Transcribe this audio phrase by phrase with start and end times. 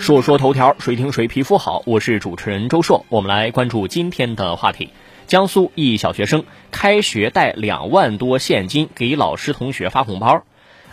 [0.00, 1.82] 说说头条，谁听谁皮肤好。
[1.84, 4.88] 我是主持人周硕，我们来关注今天的话题。
[5.26, 10.42] 江苏一小学生开学带两万多现金给老师同学发红包。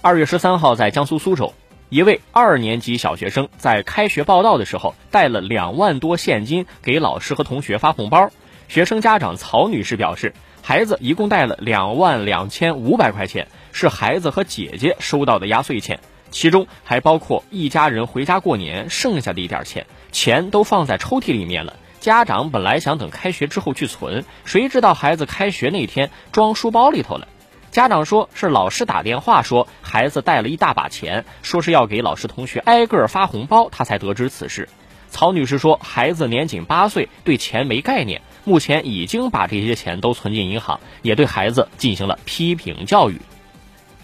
[0.00, 1.52] 二月十三号，在江苏苏州，
[1.90, 8.30] 一位二年级小学生在开学报到的时候带了两万多现金给老师和同学发红包。
[8.68, 10.32] 学生家长曹女士表示，
[10.62, 16.00] 孩子一共带了两万两千五百块钱，是孩子和姐姐收到的压岁钱。
[16.34, 21.74] 其中还包括一家人回家过年剩下的一点钱，钱都放在抽屉里面了。
[22.00, 27.28] 家长本来想等开学之后去存，谁知道孩子开学那天装书包里头了。
[27.70, 34.68] 家长说是老师打电话说孩子带了一大把钱，说是要给老师同学挨个发红包，他才得知此事。
[35.10, 43.20] 曹女士说，孩子年仅八岁，对钱没概念，目前已经把这些钱都存进银行，也对孩子进行了批评教育。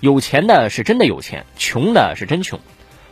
[0.01, 2.59] 有钱的是真的有钱，穷的是真穷。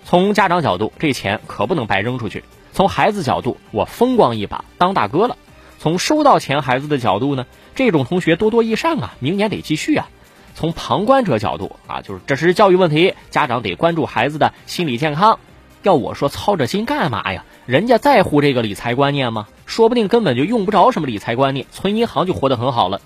[0.05, 2.41] 从家长角度，这钱可不能白扔出去；
[2.73, 5.37] 从孩子角度，我风光一把，当大哥了。
[5.79, 10.09] 从收到钱孩子的角度呢，这种同学多多益善啊，明年得继续啊。
[10.55, 15.39] 从旁观者角度啊，就是这是教育问题，家长得关注孩子的心理健康。
[15.83, 17.45] 要我说，操这心干嘛呀？
[17.67, 19.47] 人家在乎这个理财观念吗？
[19.67, 23.03] 说不定根本就用不着什么理财观念，存银行就活得很好了。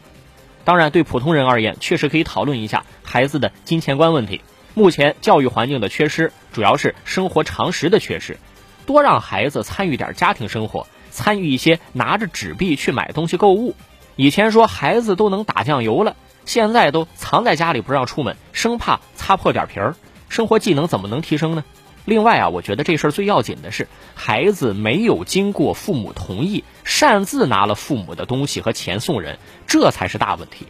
[0.64, 4.40] 当然，对普通人而言，确实可以讨论一下孩子的金钱观问题。
[4.74, 8.38] 目前教育环境的缺失，主要是生活常识的缺失。
[8.86, 13.74] 多让孩子参与点家庭生活，参与一些拿着纸币去买东西购物。
[14.16, 19.94] 以前说孩子都能打酱油了，现在都藏在家里不让出门，生怕擦破点皮儿。
[20.28, 21.64] 生活技能怎么能提升呢？
[22.04, 30.66] 另外啊，我觉得这事儿最要紧的是，孩子没有经过父母同意，擅自拿了父母的东西和钱送人，这才是大问题。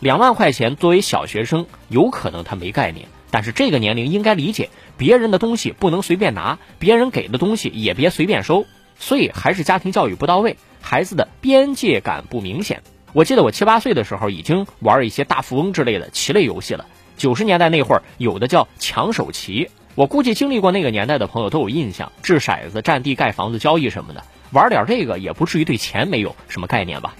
[0.00, 8.66] 两万块钱作为小学生，有可能他没概念，但是这个年龄应该理解，别人的东西不能随便拿，别人给的东西也别随便收。
[8.98, 12.82] 所以还是家庭教育不到位，孩子的边界感不明显。
[13.12, 16.86] 我记得我七八岁的时候，已经玩一些大富翁之类的棋类游戏了。
[17.16, 19.68] 九十年代那会儿，有的叫抢手棋。
[19.94, 27.14] 我估计经历过那个年代的朋友都有印象，掷骰子、占地、盖房子、交易什么的，玩点这个也不至于对钱没有什么概念吧？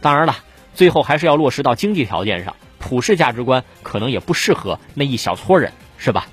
[0.00, 0.36] 当然了，
[0.74, 6.26] 最后还是要落实到经济条件上，普世价值观可能也不适合那一小撮人，是吧？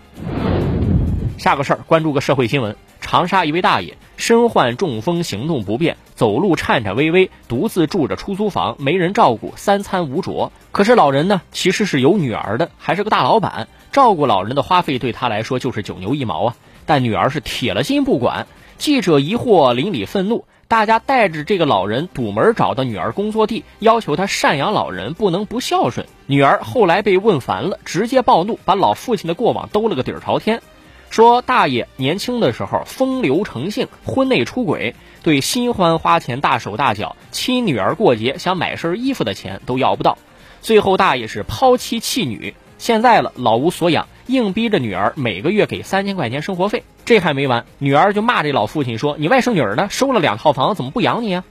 [1.38, 10.52] 下个事儿，关注个社会新闻：长沙一位大爷身患中风，行动不便，走路颤颤巍巍，独自住着出租房，没人照顾，三餐无着。
[10.72, 13.68] 可是老人呢，其实是有女儿的，还是个大老板。
[13.96, 18.46] 照顾老人的花费对他来说就是九牛一毛啊，但女儿是铁了心不管。
[18.78, 26.06] 记者疑惑，邻里愤怒，大家带着这个老人堵门找到女儿工作地，要求他赡养老人，不能不孝顺。
[26.26, 30.62] 女儿后来被问烦了，直接暴怒，把老父亲的过往兜了个底儿朝天，
[31.10, 40.18] 说大爷年轻的时候风流成性，婚内出轨，对新欢花钱大手大脚，亲女儿过节想买身衣服的钱都要不到，
[40.60, 42.54] 最后大爷是抛妻弃女。
[42.78, 46.84] 现在了，老无所养，硬逼着女儿每个月给三千块钱生活费。
[47.06, 49.88] 这还没完，女儿就骂这老父亲说：“你外甥女儿呢？
[49.90, 51.44] 收了两套房，怎么不养你啊？”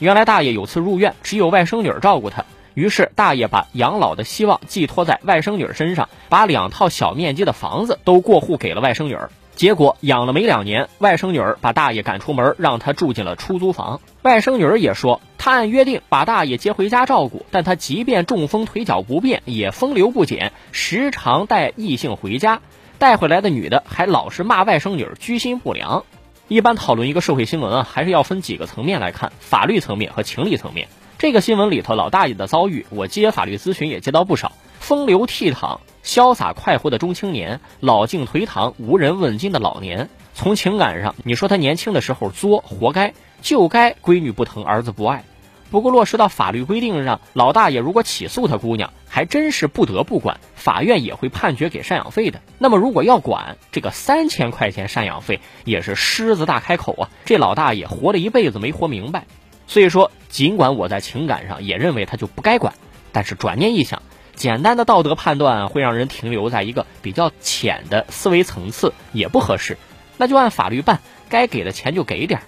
[0.00, 9.30] 原来大爷有次入院，只有外甥女儿照顾他，于是大爷把养老的希望寄托在外甥女儿身上，把两套小面积的房子都过户给了外甥女儿。
[9.56, 14.00] 结果养了没两年，外甥女儿把大爷赶出门，让他住进了出租房。
[14.22, 22.60] 外甥女儿也说，他按约定把大爷接回家照顾，但他即便中风腿脚不便，也风流不减，时常带异性回家。
[22.98, 26.04] 带回来的女的还老是骂外甥女儿居心不良。
[26.48, 30.88] 一般讨论一个社会新闻啊，还是要分几个层面来看：法律层面和情理层面。
[31.16, 34.52] 这个新闻里头老大爷的遭遇，我接法律咨询也接到不少。
[34.80, 40.10] 风流倜傥、潇洒快活的中青年，老境颓唐、无人问津的老年。
[40.34, 45.24] 从情感上，你说他年轻的时候作，活该，就该闺女不疼，儿子不爱。
[45.70, 52.42] 不过落实到法律规定上，老大爷如果起诉他姑娘，还真是不得不管，法院也会判决给赡养费的。
[52.58, 57.10] 那么如果要管这个三千块钱赡养费，也是狮子大开口啊！
[57.24, 59.24] 这老大爷活了一辈子没活明白。
[59.66, 62.74] 所以说，尽管我在情感上也认为他就不该管，
[63.10, 64.02] 但是转念一想。
[64.34, 69.78] 简单的道德判断会让人停留在一个比较浅的思维层次，也不合适。
[70.16, 72.42] 那就按法律办，该给的钱就给点儿。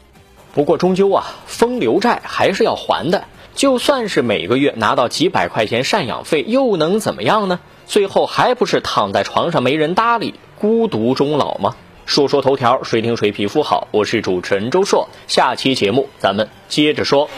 [0.55, 3.25] 不过终究啊，风流债还是要还的。
[3.55, 7.61] 就算是每个月拿到几百块钱赡养费，又能怎么样呢？
[7.87, 11.75] 最后还不是躺在床上没人搭理，孤独终老吗？
[12.05, 13.88] 说说头条，谁听谁皮肤好。
[13.91, 17.29] 我是主持人周硕，下期节目咱们接着说。